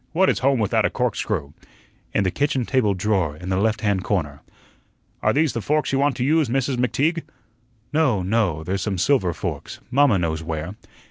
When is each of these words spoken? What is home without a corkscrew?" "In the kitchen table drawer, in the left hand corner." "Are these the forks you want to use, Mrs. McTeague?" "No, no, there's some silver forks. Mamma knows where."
What 0.13 0.31
is 0.31 0.39
home 0.39 0.57
without 0.57 0.83
a 0.83 0.89
corkscrew?" 0.89 1.51
"In 2.11 2.23
the 2.23 2.31
kitchen 2.31 2.65
table 2.65 2.95
drawer, 2.95 3.35
in 3.37 3.49
the 3.49 3.57
left 3.57 3.81
hand 3.81 4.03
corner." 4.03 4.41
"Are 5.21 5.31
these 5.31 5.53
the 5.53 5.61
forks 5.61 5.91
you 5.93 5.99
want 5.99 6.15
to 6.17 6.23
use, 6.23 6.49
Mrs. 6.49 6.77
McTeague?" 6.77 7.21
"No, 7.93 8.23
no, 8.23 8.63
there's 8.63 8.81
some 8.81 8.97
silver 8.97 9.31
forks. 9.31 9.79
Mamma 9.91 10.17
knows 10.17 10.41
where." 10.41 10.73